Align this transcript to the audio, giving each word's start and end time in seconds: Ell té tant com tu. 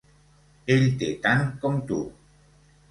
Ell 0.75 0.87
té 1.03 1.11
tant 1.27 1.47
com 1.65 1.81
tu. 1.93 2.03